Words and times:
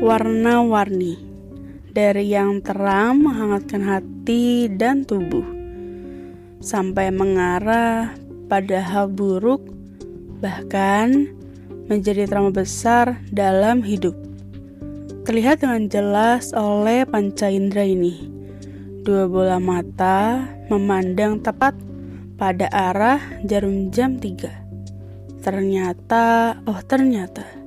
warna-warni 0.00 1.20
dari 1.92 2.32
yang 2.32 2.64
terang 2.64 3.20
menghangatkan 3.20 3.84
hati 3.84 4.72
dan 4.72 5.04
tubuh 5.04 5.44
sampai 6.64 7.12
mengarah 7.12 8.16
pada 8.48 8.80
hal 8.80 9.12
buruk 9.12 9.60
bahkan 10.40 11.28
menjadi 11.92 12.24
trauma 12.24 12.48
besar 12.48 13.20
dalam 13.28 13.84
hidup. 13.84 14.16
Terlihat 15.28 15.60
dengan 15.60 15.84
jelas 15.92 16.56
oleh 16.56 17.04
panca 17.04 17.52
indera 17.52 17.84
ini. 17.84 18.24
Dua 19.04 19.28
bola 19.28 19.60
mata 19.60 20.48
memandang 20.72 21.44
tepat 21.44 21.76
pada 22.40 22.72
arah 22.72 23.20
jarum 23.44 23.92
jam 23.92 24.16
3 24.16 25.44
ternyata 25.44 26.56
oh 26.68 26.80
ternyata 26.84 27.59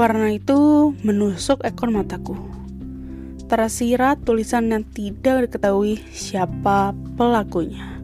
warna 0.00 0.32
itu 0.32 0.96
menusuk 1.04 1.60
ekor 1.60 1.92
mataku 1.92 2.32
tersirat 3.52 4.24
tulisan 4.24 4.72
yang 4.72 4.80
tidak 4.96 5.44
diketahui 5.44 6.00
siapa 6.08 6.96
pelakunya. 7.20 8.00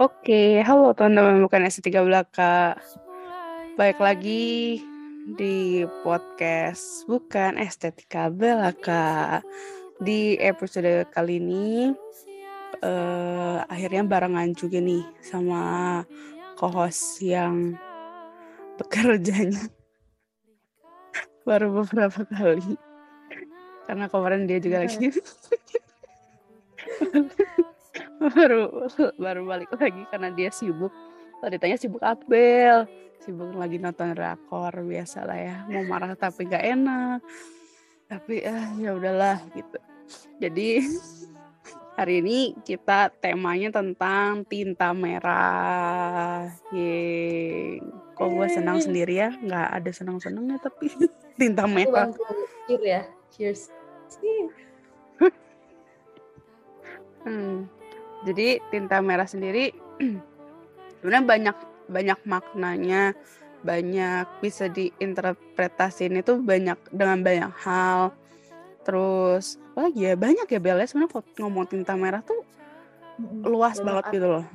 Oke, 0.00 0.64
halo 0.64 0.96
teman-teman 0.96 1.44
bukan 1.44 1.68
S3 1.68 1.92
Belaka. 2.00 2.80
Baik 3.76 4.00
lagi 4.00 4.80
di 5.36 5.84
podcast 6.00 7.04
bukan 7.04 7.60
estetika 7.60 8.32
belaka. 8.32 9.44
Di 10.00 10.40
episode 10.40 11.10
kali 11.12 11.42
ini 11.42 11.90
uh, 12.82 13.64
akhirnya 13.68 14.02
barengan 14.04 14.52
juga 14.56 14.80
nih 14.80 15.04
sama 15.24 15.60
co-host 16.56 17.20
yang 17.20 17.76
bekerjanya 18.76 19.68
baru 21.48 21.82
beberapa 21.82 22.24
kali. 22.26 22.76
Karena 23.86 24.10
kemarin 24.10 24.50
dia 24.50 24.58
juga 24.58 24.82
lagi 24.82 25.14
baru 28.34 28.90
baru 29.14 29.40
balik 29.46 29.70
lagi 29.78 30.02
karena 30.10 30.28
dia 30.34 30.50
sibuk. 30.50 30.90
Tadi 31.38 31.56
tanya 31.60 31.76
sibuk 31.78 32.02
Abel 32.02 32.88
sibuk 33.22 33.56
lagi 33.56 33.80
nonton 33.80 34.12
rakor 34.12 34.72
biasa 34.84 35.24
lah 35.24 35.38
ya. 35.38 35.56
Mau 35.70 35.84
marah 35.86 36.12
tapi 36.18 36.46
gak 36.46 36.64
enak. 36.64 37.20
Tapi 38.06 38.44
ah 38.46 38.70
ya 38.78 38.94
udahlah 38.94 39.38
gitu. 39.54 39.78
Jadi 40.38 40.68
hari 41.96 42.20
ini 42.20 42.52
kita 42.60 43.08
temanya 43.24 43.72
tentang 43.72 44.44
tinta 44.44 44.92
merah. 44.92 46.52
Yeay. 46.68 47.80
Kok 48.12 48.28
gue 48.36 48.48
senang 48.52 48.78
sendiri 48.84 49.16
ya? 49.16 49.32
Nggak 49.32 49.68
ada 49.80 49.90
senang 49.96 50.20
senangnya 50.20 50.60
tapi 50.60 50.92
tinta 51.40 51.64
merah. 51.64 52.12
cheers 52.68 52.84
ya. 52.84 53.02
Cheers. 53.32 53.60
Hmm. 57.26 57.66
jadi 58.22 58.62
tinta 58.70 59.02
merah 59.02 59.26
sendiri 59.26 59.74
sebenarnya 61.02 61.26
banyak 61.26 61.56
banyak 61.90 62.20
maknanya. 62.22 63.18
Banyak 63.66 64.30
bisa 64.38 64.70
diinterpretasiin 64.70 66.22
itu 66.22 66.38
banyak 66.38 66.78
dengan 66.94 67.26
banyak 67.26 67.50
hal 67.66 68.14
terus 68.86 69.58
apa 69.74 69.90
lagi 69.90 70.06
ya 70.06 70.14
banyak 70.14 70.46
ya 70.46 70.60
Bel 70.62 70.78
ya. 70.78 70.86
Sebenarnya 70.86 71.18
ngomong 71.42 71.66
tinta 71.66 71.98
merah 71.98 72.22
tuh 72.22 72.46
luas 73.42 73.82
banget. 73.82 74.14
gitu 74.14 74.28
loh. 74.30 74.46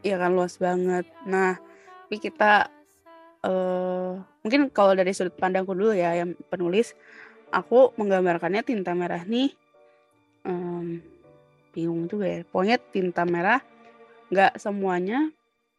Iya 0.00 0.16
kan 0.16 0.32
luas 0.32 0.56
banget. 0.56 1.04
Nah 1.28 1.60
tapi 2.06 2.16
kita 2.16 2.72
uh, 3.44 4.16
mungkin 4.40 4.72
kalau 4.72 4.96
dari 4.96 5.12
sudut 5.12 5.36
pandangku 5.36 5.76
dulu 5.76 5.92
ya 5.92 6.16
yang 6.16 6.32
penulis 6.48 6.96
aku 7.50 7.92
menggambarkannya 7.98 8.62
tinta 8.62 8.94
merah 8.94 9.20
nih 9.26 9.52
um, 10.48 11.02
bingung 11.76 12.08
juga 12.08 12.26
ya. 12.30 12.40
Pokoknya 12.48 12.80
tinta 12.80 13.28
merah 13.28 13.60
nggak 14.32 14.56
semuanya 14.56 15.28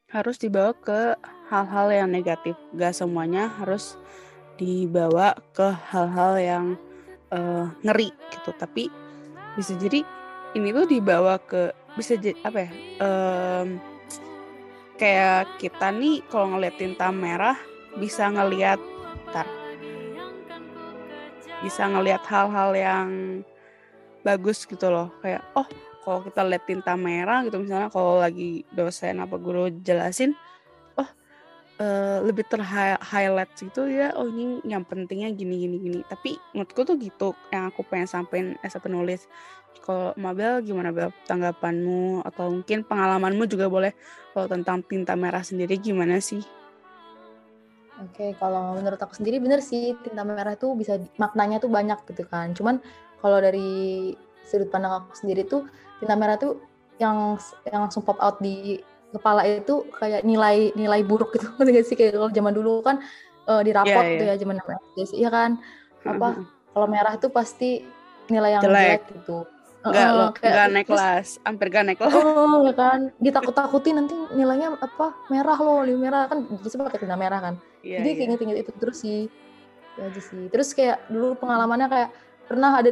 harus 0.07 0.39
dibawa 0.39 0.71
ke 0.77 1.17
hal-hal 1.49 1.87
yang 1.89 2.09
negatif. 2.11 2.53
Nggak 2.75 2.93
semuanya 2.93 3.49
harus 3.59 3.97
dibawa 4.57 5.37
ke 5.53 5.69
hal-hal 5.93 6.33
yang 6.41 6.65
uh, 7.31 7.69
ngeri 7.85 8.09
gitu. 8.33 8.51
Tapi 8.57 8.89
bisa 9.55 9.73
jadi 9.77 10.01
ini 10.57 10.69
tuh 10.73 10.85
dibawa 10.89 11.37
ke 11.41 11.73
bisa 11.97 12.13
jadi 12.17 12.37
apa 12.45 12.59
ya 12.65 12.71
um, 13.01 13.67
kayak 15.01 15.57
kita 15.57 15.89
nih 15.93 16.21
kalau 16.29 16.53
ngeliat 16.53 16.77
tinta 16.77 17.09
merah 17.09 17.57
bisa 17.97 18.29
ngeliat 18.29 18.77
tar 19.33 19.49
bisa 21.65 21.89
ngeliat 21.89 22.21
hal-hal 22.29 22.69
yang 22.77 23.09
bagus 24.21 24.65
gitu 24.69 24.93
loh. 24.93 25.09
Kayak 25.25 25.41
oh 25.57 25.65
kalau 26.05 26.23
kita 26.23 26.41
lihat 26.45 26.63
tinta 26.63 26.93
merah 26.95 27.43
gitu 27.43 27.59
misalnya 27.59 27.89
kalau 27.91 28.21
lagi 28.21 28.63
dosen 28.71 29.19
apa 29.19 29.35
guru 29.35 29.67
jelasin 29.83 30.37
uh, 31.81 32.19
lebih 32.25 32.45
terhighlight 32.49 33.51
gitu 33.57 33.89
ya 33.89 34.13
oh 34.17 34.29
ini 34.29 34.61
yang 34.67 34.85
pentingnya 34.85 35.33
gini 35.33 35.55
gini 35.65 35.75
gini 35.81 35.99
tapi 36.05 36.37
menurutku 36.53 36.81
tuh 36.85 36.97
gitu 36.99 37.33
yang 37.53 37.69
aku 37.69 37.81
pengen 37.87 38.09
sampein 38.09 38.55
as 38.61 38.77
a 38.77 38.79
penulis 38.81 39.25
kalau 39.87 40.11
Mabel 40.19 40.59
gimana 40.65 40.91
Bel 40.91 41.15
tanggapanmu 41.29 42.25
atau 42.27 42.51
mungkin 42.51 42.83
pengalamanmu 42.83 43.47
juga 43.47 43.71
boleh 43.71 43.95
kalau 44.35 44.47
tentang 44.51 44.83
tinta 44.83 45.15
merah 45.15 45.39
sendiri 45.39 45.79
gimana 45.79 46.19
sih? 46.19 46.43
Oke, 47.97 48.37
kalau 48.37 48.77
menurut 48.77 48.99
aku 49.01 49.17
sendiri 49.17 49.41
bener 49.41 49.63
sih 49.63 49.97
tinta 50.05 50.21
merah 50.21 50.53
itu 50.53 50.69
bisa 50.77 51.01
maknanya 51.17 51.57
tuh 51.57 51.71
banyak 51.71 51.97
gitu 52.13 52.27
kan. 52.29 52.53
Cuman 52.53 52.77
kalau 53.23 53.41
dari 53.41 54.13
sudut 54.45 54.69
pandang 54.69 55.01
aku 55.01 55.17
sendiri 55.17 55.47
tuh 55.47 55.65
tinta 55.97 56.13
merah 56.13 56.37
tuh 56.37 56.61
yang 57.01 57.39
yang 57.65 57.89
langsung 57.89 58.05
pop 58.05 58.19
out 58.21 58.37
di 58.37 58.77
kepala 59.11 59.41
itu 59.47 59.87
kayak 59.95 60.21
nilai 60.27 60.71
nilai 60.75 61.01
buruk 61.03 61.35
gitu. 61.35 61.47
Nggak 61.59 61.85
sih? 61.87 61.95
Kayak 61.95 62.19
kalau 62.19 62.31
zaman 62.31 62.53
dulu 62.53 62.73
kan 62.83 63.03
uh, 63.47 63.61
di 63.63 63.71
rapot 63.71 63.91
yeah, 63.91 64.03
yeah. 64.03 64.13
gitu 64.13 64.23
ya 64.23 64.35
zaman 64.35 64.57
Iya 65.15 65.29
kan? 65.31 65.49
Apa 66.07 66.27
kalau 66.75 66.87
merah 66.87 67.13
itu 67.15 67.27
pasti 67.31 67.83
nilai 68.27 68.59
yang 68.59 68.63
jelek, 68.63 68.77
jelek 68.77 69.01
gitu. 69.23 69.37
Nggak 69.87 70.09
uh, 70.11 70.29
nggak 70.35 70.67
naik 70.73 70.87
kelas. 70.89 71.27
Hampir 71.47 71.67
gak 71.71 71.83
naik 71.87 71.97
kelas. 72.01 72.13
Oh 72.13 72.59
ya 72.67 72.73
kan? 72.75 72.99
Ditakut-takuti 73.23 73.89
nanti 73.95 74.15
nilainya 74.35 74.75
apa? 74.75 75.15
Merah 75.31 75.57
loh 75.57 75.81
di 75.87 75.95
merah. 75.95 76.27
Kan 76.27 76.43
jadi 76.59 76.75
pakai 76.83 76.99
tinta 76.99 77.15
merah 77.15 77.39
kan? 77.39 77.55
Yeah, 77.81 78.03
jadi 78.03 78.09
yeah. 78.11 78.25
inget-inget 78.27 78.57
itu 78.67 78.71
terus 78.75 78.97
sih. 78.99 79.31
Ya 79.95 80.11
aja 80.11 80.21
sih. 80.21 80.51
Terus 80.51 80.75
kayak 80.75 81.07
dulu 81.09 81.39
pengalamannya 81.39 81.87
kayak 81.87 82.09
pernah 82.47 82.79
ada 82.79 82.89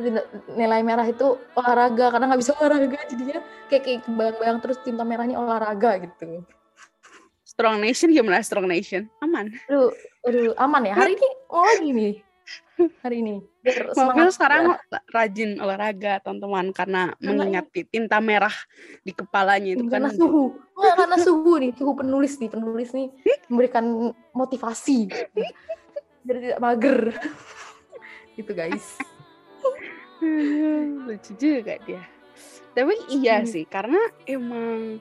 nilai 0.51 0.81
merah 0.83 1.07
itu 1.07 1.39
olahraga 1.55 2.11
karena 2.11 2.25
nggak 2.29 2.41
bisa 2.43 2.53
olahraga 2.59 2.99
jadinya 3.07 3.39
kayak 3.71 3.83
kayak 3.87 3.99
bayang-bayang 4.05 4.59
terus 4.59 4.77
tinta 4.83 5.03
merahnya 5.07 5.39
olahraga 5.39 6.03
gitu 6.03 6.43
strong 7.47 7.79
nation 7.79 8.11
gimana 8.11 8.43
strong 8.43 8.67
nation 8.67 9.07
aman 9.23 9.49
aduh 9.71 9.89
aduh 10.27 10.51
aman 10.59 10.91
ya 10.91 10.95
hari 10.99 11.15
ini 11.15 11.29
oh 11.49 11.63
lagi 11.63 11.89
nih 11.95 12.15
hari 13.01 13.23
ini. 13.23 13.41
Mobil 13.95 14.29
sekarang 14.29 14.77
ya. 14.77 14.99
rajin 15.09 15.57
olahraga 15.57 16.21
teman-teman 16.21 16.69
karena 16.75 17.15
mengingat 17.17 17.65
tinta 17.89 18.21
merah 18.21 18.53
di 19.01 19.15
kepalanya 19.15 19.73
itu 19.79 19.87
karena 19.89 20.11
kan. 20.11 20.19
suhu. 20.19 20.53
Nggak, 20.75 20.95
karena 20.99 21.17
suhu 21.17 21.51
nih, 21.57 21.71
suhu 21.73 21.91
penulis 21.95 22.33
nih, 22.37 22.49
penulis 22.51 22.89
nih 22.93 23.07
memberikan 23.49 23.85
motivasi 24.35 25.09
jadi 26.25 26.39
tidak 26.41 26.59
mager. 26.61 26.99
gitu 28.37 28.51
guys. 28.51 28.99
Lucu 31.07 31.31
juga 31.35 31.75
dia. 31.83 32.03
Tapi 32.75 32.93
iya 33.11 33.39
hmm. 33.39 33.47
sih, 33.47 33.63
karena 33.63 33.99
emang 34.27 34.99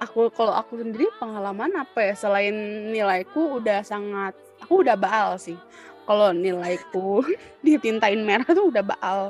aku 0.00 0.32
kalau 0.32 0.56
aku 0.56 0.80
sendiri 0.80 1.06
pengalaman 1.20 1.70
apa 1.76 2.10
ya 2.10 2.14
selain 2.16 2.56
nilaiku 2.88 3.60
udah 3.60 3.84
sangat 3.84 4.32
aku 4.64 4.80
udah 4.80 4.96
baal 4.96 5.36
sih 5.36 5.60
kalau 6.08 6.32
nilaiku 6.32 7.20
ditintain 7.64 8.24
merah 8.24 8.48
tuh 8.48 8.72
udah 8.72 8.80
baal 8.80 9.20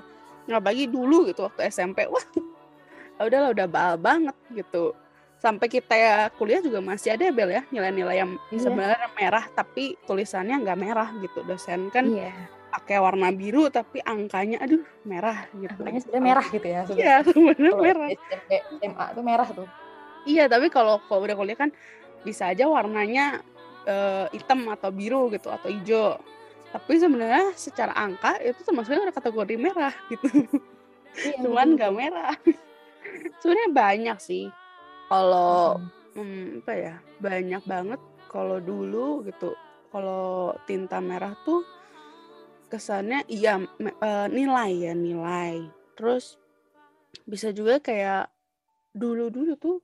nggak 0.47 0.63
bagi 0.63 0.87
dulu 0.87 1.27
gitu 1.27 1.45
waktu 1.45 1.69
SMP 1.69 2.07
wah 2.07 2.23
ya 3.19 3.23
udahlah 3.27 3.51
udah 3.53 3.67
baal 3.67 3.95
banget 3.99 4.37
gitu 4.55 4.95
sampai 5.41 5.67
kita 5.73 5.95
ya 5.97 6.15
kuliah 6.37 6.61
juga 6.63 6.85
masih 6.85 7.17
ada 7.17 7.29
ya 7.29 7.33
Bel 7.33 7.51
ya 7.51 7.63
nilai-nilai 7.73 8.17
yang 8.23 8.33
yeah. 8.53 8.61
sebenarnya 8.61 9.09
merah 9.17 9.45
tapi 9.51 9.97
tulisannya 10.05 10.57
nggak 10.63 10.79
merah 10.79 11.09
gitu 11.19 11.43
dosen 11.45 11.89
kan 11.91 12.07
yeah. 12.09 12.49
Pakai 12.91 13.07
warna 13.07 13.31
biru 13.31 13.71
tapi 13.71 14.03
angkanya 14.03 14.67
aduh 14.67 14.83
merah 15.07 15.47
gitu. 15.55 15.79
Angkanya 15.79 16.01
sebenarnya 16.03 16.27
merah 16.27 16.47
gitu 16.51 16.67
ya 16.67 16.81
iya 16.99 17.15
sebenarnya 17.23 17.73
merah. 17.79 18.09
SMA 18.51 19.05
itu 19.15 19.21
merah 19.23 19.49
tuh. 19.55 19.69
Iya 20.27 20.45
tapi 20.51 20.67
kalau 20.75 20.99
kalau 21.07 21.23
udah 21.23 21.39
kuliah 21.39 21.55
kan 21.55 21.71
bisa 22.27 22.51
aja 22.51 22.67
warnanya 22.67 23.47
uh, 23.87 24.27
hitam 24.35 24.67
atau 24.75 24.91
biru 24.91 25.31
gitu 25.31 25.55
atau 25.55 25.71
hijau. 25.71 26.19
Tapi 26.75 26.99
sebenarnya 26.99 27.55
secara 27.55 27.95
angka 27.95 28.43
itu 28.43 28.59
termasuknya 28.67 29.07
udah 29.07 29.15
kategori 29.15 29.55
merah 29.55 29.95
gitu. 30.11 30.27
Iya, 31.15 31.39
cuman 31.47 31.79
nggak 31.79 31.95
merah. 31.95 32.35
Sebenarnya 33.39 33.71
banyak 33.71 34.19
sih. 34.19 34.51
Kalau 35.07 35.79
hmm, 36.19 36.67
apa 36.67 36.75
ya 36.75 36.95
banyak 37.23 37.63
banget. 37.71 38.03
Kalau 38.27 38.59
dulu 38.59 39.23
gitu. 39.31 39.55
Kalau 39.95 40.59
tinta 40.67 40.99
merah 40.99 41.39
tuh 41.47 41.63
kesannya 42.71 43.27
iya 43.27 43.59
uh, 43.59 44.27
nilai 44.31 44.71
ya 44.79 44.93
nilai. 44.95 45.67
Terus 45.99 46.39
bisa 47.27 47.51
juga 47.51 47.83
kayak 47.83 48.31
dulu-dulu 48.95 49.59
tuh 49.59 49.79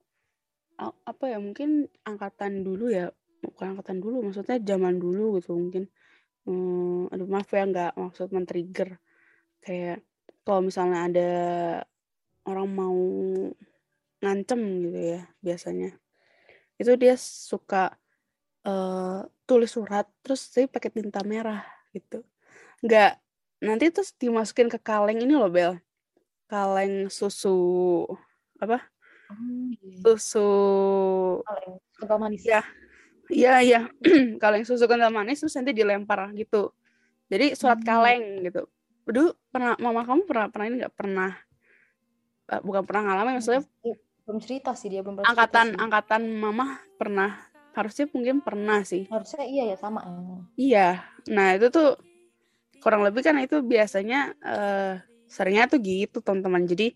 apa 0.80 1.24
ya 1.32 1.38
mungkin 1.40 1.88
angkatan 2.04 2.60
dulu 2.62 2.92
ya 2.92 3.08
bukan 3.40 3.74
angkatan 3.74 3.98
dulu 3.98 4.30
maksudnya 4.30 4.62
zaman 4.62 5.02
dulu 5.02 5.42
gitu 5.42 5.58
mungkin. 5.58 5.90
Hmm, 6.46 7.10
aduh 7.10 7.26
maaf 7.26 7.50
ya 7.50 7.66
nggak 7.66 7.92
maksud 7.98 8.30
men-trigger. 8.30 9.02
Kayak 9.58 10.06
kalau 10.46 10.62
misalnya 10.62 10.98
ada 11.10 11.30
orang 12.46 12.68
mau 12.70 12.98
ngancem 14.22 14.60
gitu 14.86 15.00
ya 15.18 15.22
biasanya. 15.42 15.90
Itu 16.78 16.94
dia 16.94 17.18
suka 17.18 17.98
uh, 18.62 19.26
tulis 19.46 19.70
surat 19.74 20.06
terus 20.22 20.46
saya 20.46 20.70
pakai 20.70 20.90
tinta 20.94 21.22
merah 21.26 21.66
gitu 21.94 22.22
nggak. 22.84 23.12
Nanti 23.64 23.88
terus 23.88 24.12
dimasukin 24.17 24.69
ke 24.69 24.76
kaleng 24.76 25.23
ini 25.23 25.32
loh 25.32 25.49
Bel. 25.49 25.81
Kaleng 26.50 27.08
susu 27.08 28.05
apa? 28.61 28.84
Oh, 29.26 29.34
iya. 29.82 29.99
susu 30.05 30.49
kaleng 31.43 31.73
kental 31.96 32.19
manis. 32.20 32.43
Ya 32.44 32.62
iya 33.32 33.55
iya. 33.64 33.81
Kaleng 34.43 34.62
susu 34.62 34.87
kental 34.87 35.11
manis 35.11 35.43
terus 35.43 35.56
nanti 35.56 35.73
dilempar 35.75 36.31
gitu. 36.37 36.70
Jadi 37.26 37.58
surat 37.58 37.81
hmm. 37.81 37.87
kaleng 37.87 38.25
gitu. 38.46 38.62
Dulu 39.06 39.34
pernah 39.50 39.75
mama 39.82 40.02
kamu 40.06 40.22
pernah 40.26 40.46
pernah 40.50 40.67
ini 40.70 40.76
nggak? 40.84 40.94
Pernah. 40.94 41.31
Uh, 42.46 42.61
bukan 42.62 42.82
pernah 42.87 43.02
ngalamin 43.11 43.43
maksudnya? 43.43 43.62
Belum 44.26 44.38
cerita 44.38 44.75
sih 44.79 44.90
dia 44.90 45.02
belum 45.02 45.22
angkatan 45.22 45.75
sih. 45.75 45.79
angkatan 45.82 46.22
mama 46.38 46.79
pernah. 46.94 47.34
Harusnya 47.75 48.06
mungkin 48.14 48.40
pernah 48.40 48.87
sih. 48.87 49.11
Harusnya 49.11 49.43
iya 49.44 49.75
ya 49.75 49.76
sama 49.76 50.00
ya. 50.06 50.14
Iya. 50.56 50.88
Nah 51.34 51.58
itu 51.58 51.67
tuh 51.69 51.99
kurang 52.86 53.02
lebih 53.02 53.26
kan 53.26 53.34
itu 53.42 53.58
biasanya 53.66 54.30
uh, 54.46 54.94
seringnya 55.26 55.66
tuh 55.66 55.82
gitu 55.82 56.22
teman-teman. 56.22 56.62
Jadi 56.70 56.94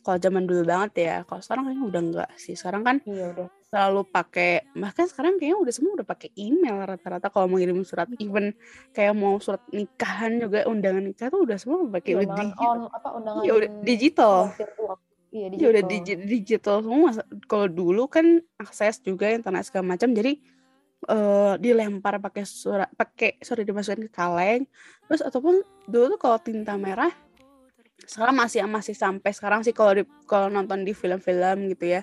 kalau 0.00 0.16
zaman 0.16 0.48
dulu 0.48 0.64
banget 0.64 0.92
ya 0.96 1.14
kalau 1.28 1.44
sekarang 1.44 1.68
kayaknya 1.68 1.84
udah 1.84 2.00
enggak 2.00 2.30
sih. 2.40 2.56
Sekarang 2.56 2.80
kan 2.80 2.96
iya 3.04 3.36
udah. 3.36 3.52
selalu 3.68 4.00
pakai 4.08 4.64
bahkan 4.72 5.04
sekarang 5.04 5.36
kayaknya 5.36 5.60
udah 5.60 5.72
semua 5.76 5.92
udah 6.00 6.08
pakai 6.08 6.32
email 6.40 6.80
rata-rata. 6.88 7.28
Kalau 7.28 7.52
mau 7.52 7.60
ngirim 7.60 7.84
surat 7.84 8.08
even 8.16 8.56
kayak 8.96 9.12
mau 9.12 9.36
surat 9.36 9.60
nikahan 9.76 10.40
juga 10.40 10.64
undangan 10.64 11.04
nikah 11.04 11.28
tuh 11.28 11.44
udah 11.44 11.60
semua 11.60 11.84
pakai 11.84 12.16
ya, 12.16 12.24
undangan 12.24 12.56
on 12.56 12.78
apa 12.88 13.08
undangan 13.12 13.42
ya 13.44 13.52
udah 13.60 13.70
digital. 13.84 14.48
virtual 14.56 14.96
Iya, 15.36 15.52
digital. 15.52 15.60
Ya 15.60 15.68
udah 15.68 15.84
digital, 15.84 16.24
digital 16.24 16.76
semua. 16.80 17.10
Kalau 17.44 17.66
dulu 17.68 18.08
kan 18.08 18.40
akses 18.56 19.04
juga 19.04 19.28
internet 19.28 19.68
segala 19.68 19.92
macam, 19.92 20.16
jadi 20.16 20.40
uh, 21.08 21.54
dilempar 21.58 22.18
pakai 22.18 22.44
surat, 22.46 22.90
pakai 22.94 23.38
sorry 23.42 23.62
dimasukin 23.62 24.06
ke 24.06 24.12
kaleng. 24.12 24.66
Terus 25.06 25.22
ataupun 25.22 25.62
dulu 25.86 26.04
tuh 26.14 26.20
kalau 26.20 26.38
tinta 26.42 26.74
merah, 26.74 27.10
sekarang 28.02 28.36
masih 28.36 28.66
masih 28.66 28.94
sampai 28.94 29.30
sekarang 29.32 29.62
sih 29.62 29.72
kalau 29.72 29.94
kalau 30.26 30.50
nonton 30.50 30.82
di 30.82 30.92
film-film 30.92 31.70
gitu 31.72 31.98
ya. 31.98 32.02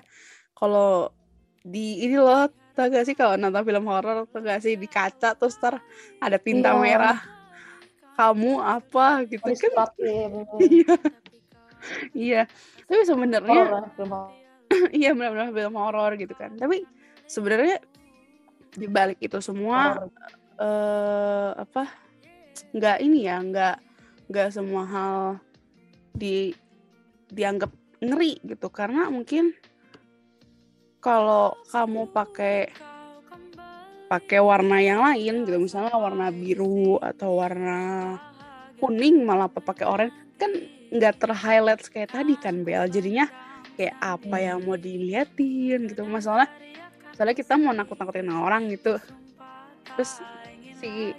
Kalau 0.56 1.12
di 1.64 2.04
ini 2.04 2.16
loh 2.20 2.48
tau 2.74 2.90
gak 2.90 3.06
sih 3.06 3.14
kalau 3.14 3.38
nonton 3.38 3.62
film 3.62 3.84
horor 3.86 4.26
tau 4.28 4.40
gak 4.40 4.64
sih? 4.64 4.74
Di 4.76 4.88
kaca 4.88 5.36
terus 5.36 5.56
ter 5.60 5.76
ada 6.18 6.36
tinta 6.40 6.72
iya. 6.74 6.80
merah. 6.80 7.18
Kamu 8.14 8.62
apa? 8.62 9.26
Gitu 9.26 9.42
kan? 9.42 9.90
iya 10.70 10.94
iya. 12.14 12.42
Tapi 12.84 13.02
sebenarnya 13.04 13.84
iya 14.98 15.10
benar-benar 15.12 15.52
film 15.52 15.74
horor 15.76 16.16
gitu 16.16 16.34
kan. 16.36 16.56
Tapi 16.56 16.84
sebenarnya 17.28 17.80
di 18.74 18.86
balik 18.90 19.18
itu 19.22 19.38
semua 19.38 20.10
eh 20.54 20.62
uh, 20.62 21.50
apa 21.58 21.90
nggak 22.74 22.98
ini 23.02 23.26
ya 23.26 23.38
nggak 23.42 23.76
nggak 24.30 24.48
semua 24.50 24.82
hal 24.86 25.18
di 26.14 26.54
dianggap 27.30 27.70
ngeri 27.98 28.38
gitu. 28.46 28.68
Karena 28.70 29.10
mungkin 29.10 29.54
kalau 31.02 31.58
kamu 31.68 32.08
pakai 32.14 32.70
pakai 34.06 34.38
warna 34.38 34.78
yang 34.78 35.00
lain 35.02 35.42
gitu 35.42 35.58
misalnya 35.58 35.96
warna 35.96 36.30
biru 36.30 37.02
atau 37.02 37.40
warna 37.40 38.14
kuning 38.78 39.24
malah 39.24 39.48
pakai 39.48 39.86
oranye 39.88 40.14
kan 40.36 40.50
nggak 40.94 41.18
terhighlight 41.18 41.82
kayak 41.90 42.14
tadi 42.14 42.34
kan 42.38 42.62
Bel. 42.62 42.86
Jadinya 42.86 43.26
kayak 43.74 43.96
apa 43.98 44.36
yang 44.38 44.62
mau 44.62 44.78
diliatin 44.78 45.90
gitu. 45.90 46.06
Masalah 46.06 46.46
soalnya 47.14 47.36
kita 47.38 47.54
mau 47.54 47.70
nakut-nakutin 47.70 48.28
orang 48.34 48.66
gitu. 48.74 48.98
Terus 49.94 50.18
si 50.82 51.14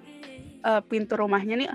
uh, 0.62 0.83
pintu 0.83 1.15
rumahnya 1.15 1.56
nih 1.56 1.69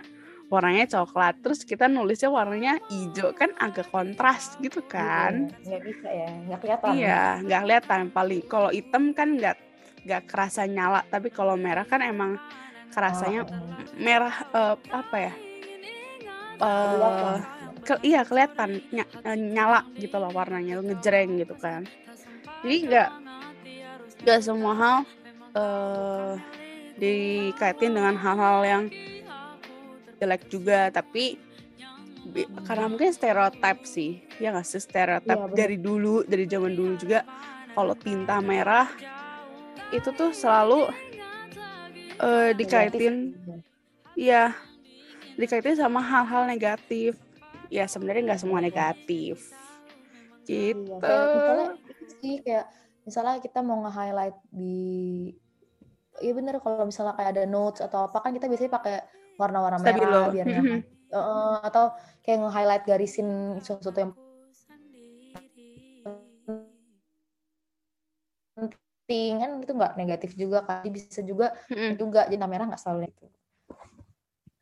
warnanya 0.52 0.84
coklat. 0.90 1.40
Terus 1.40 1.64
kita 1.64 1.88
nulisnya 1.88 2.28
warnanya 2.28 2.76
hijau. 2.92 3.32
Kan 3.32 3.56
agak 3.56 3.88
kontras 3.88 4.60
gitu 4.60 4.84
kan? 4.84 5.48
Iya, 5.48 5.66
nggak 5.66 5.82
bisa 5.88 6.08
ya. 6.10 6.30
Nggak 6.46 6.58
kelihatan. 6.60 6.90
Iya 6.98 7.22
nggak 7.46 7.60
kelihatan. 7.64 8.00
Paling 8.12 8.40
kalau 8.50 8.70
hitam 8.74 9.04
kan 9.16 9.28
nggak 9.38 9.56
nggak 10.04 10.22
kerasa 10.28 10.68
nyala. 10.68 11.00
Tapi 11.08 11.32
kalau 11.32 11.56
merah 11.56 11.86
kan 11.88 12.04
emang 12.04 12.36
kerasanya 12.90 13.46
oh, 13.46 13.50
merah 13.96 14.34
uh, 14.52 14.76
apa 14.90 15.16
ya? 15.16 15.32
Uh, 16.60 17.40
ke, 17.80 17.96
iya 18.04 18.20
kelihatan. 18.26 18.84
Ny 18.92 19.06
nyala 19.56 19.88
gitu 19.96 20.20
loh 20.20 20.28
warnanya. 20.34 20.82
Ngejreng 20.84 21.40
gitu 21.40 21.56
kan. 21.56 21.88
Jadi 22.60 22.76
nggak 22.90 23.08
nggak 24.24 24.40
semua 24.42 24.72
hal 24.76 24.98
uh, 25.56 26.32
dikaitin 27.00 27.96
dengan 27.96 28.14
hal-hal 28.18 28.58
yang 28.66 28.84
jelek 30.20 30.46
juga 30.52 30.92
tapi 30.92 31.40
karena 32.68 32.86
mungkin 32.86 33.10
stereotip 33.10 33.82
sih 33.88 34.20
ya 34.36 34.52
nggak 34.52 34.66
sih? 34.68 34.80
Stereotip 34.80 35.38
ya, 35.40 35.56
dari 35.56 35.80
dulu 35.80 36.22
dari 36.28 36.44
zaman 36.44 36.76
dulu 36.76 36.94
juga 37.00 37.24
kalau 37.72 37.94
tinta 37.96 38.38
merah 38.44 38.86
itu 39.90 40.12
tuh 40.14 40.30
selalu 40.30 40.86
uh, 42.20 42.50
dikaitin 42.54 43.34
ya 44.14 44.54
dikaitin 45.34 45.80
sama 45.80 46.04
hal-hal 46.04 46.44
negatif. 46.44 47.16
Ya 47.70 47.86
sebenarnya 47.86 48.34
nggak 48.34 48.42
semua 48.42 48.60
negatif. 48.60 49.54
Gitu 50.44 50.82
iya, 50.82 50.98
kayak 50.98 51.26
misalnya 51.30 51.68
sih 52.20 52.34
kayak 52.42 52.66
misalnya 53.04 53.40
kita 53.40 53.60
mau 53.64 53.80
nge-highlight 53.86 54.36
di 54.52 54.78
Iya 56.20 56.36
bener 56.36 56.60
kalau 56.60 56.84
misalnya 56.84 57.16
kayak 57.16 57.32
ada 57.32 57.44
notes 57.48 57.80
atau 57.80 58.04
apa 58.04 58.20
kan 58.20 58.36
kita 58.36 58.44
biasanya 58.44 58.76
pakai 58.76 58.96
warna-warna 59.40 59.80
merah 59.80 60.28
biar 60.28 60.44
nyaman. 60.44 60.84
uh, 61.16 61.64
atau 61.64 61.96
kayak 62.20 62.44
nge-highlight 62.44 62.84
garisin 62.84 63.56
sesuatu 63.64 63.96
yang 63.96 64.12
penting 68.52 69.32
kan 69.40 69.50
itu 69.64 69.72
nggak 69.72 69.94
negatif 69.96 70.30
juga 70.36 70.60
kan 70.68 70.84
bisa 70.92 71.24
juga 71.24 71.56
mm-hmm. 71.72 71.92
juga 71.96 72.28
jadi 72.28 72.44
merah 72.44 72.68
nggak 72.68 72.82
selalu 72.82 73.08
itu 73.08 73.26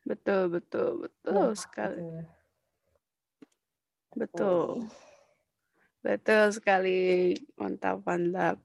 betul 0.07 0.41
betul 0.47 0.89
betul 1.03 1.33
nah, 1.35 1.51
sekali 1.53 2.23
gitu. 4.17 4.25
Betul. 4.25 4.89
Betul 5.99 6.55
sekali. 6.55 7.35
Mantap, 7.59 8.03
mantap. 8.07 8.57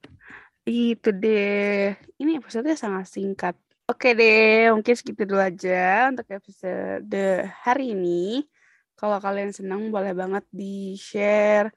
Itu 0.65 1.11
deh. 1.11 1.93
Ini 2.17 2.41
episode 2.41 2.71
sangat 2.79 3.11
singkat. 3.11 3.57
Oke 3.85 4.17
deh, 4.17 4.73
mungkin 4.73 4.97
segitu 4.97 5.29
dulu 5.29 5.45
aja 5.45 6.09
untuk 6.09 6.25
episode 6.33 7.27
hari 7.61 7.93
ini. 7.93 8.49
Kalau 8.97 9.21
kalian 9.21 9.53
senang 9.53 9.93
boleh 9.93 10.17
banget 10.17 10.47
di-share 10.49 11.69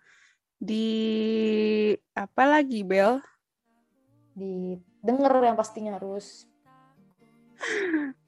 di 0.56 0.88
apa 2.16 2.44
lagi, 2.48 2.88
Bel? 2.88 3.20
Di 4.32 4.80
denger 5.04 5.52
yang 5.52 5.58
pastinya 5.60 6.00
harus 6.00 6.48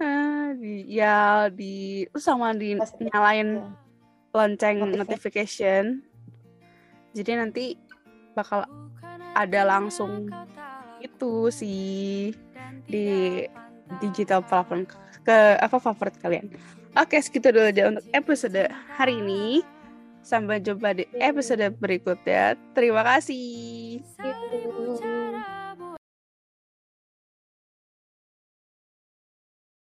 ah, 0.02 0.52
di 0.58 0.90
ya 0.90 1.48
di 1.54 2.04
sama 2.18 2.52
di 2.52 2.76
nyalain 2.76 3.64
ya 3.64 3.88
lonceng 4.34 4.86
notification. 4.94 6.09
Jadi 7.20 7.32
nanti 7.36 7.66
bakal 8.32 8.64
ada 9.36 9.62
langsung 9.68 10.32
itu 11.04 11.52
sih 11.52 12.32
di 12.88 13.44
digital 14.00 14.40
platform 14.40 14.88
ke 15.28 15.38
apa 15.60 15.78
favorit 15.84 16.16
kalian. 16.24 16.48
Oke, 16.96 17.20
segitu 17.20 17.52
dulu 17.52 17.68
aja 17.70 17.92
untuk 17.92 18.06
episode 18.16 18.72
hari 18.96 19.20
ini. 19.20 19.62
Sampai 20.24 20.60
jumpa 20.64 20.96
di 20.96 21.08
episode 21.20 21.64
berikutnya. 21.80 22.56
Terima 22.76 23.04
kasih. 23.04 24.04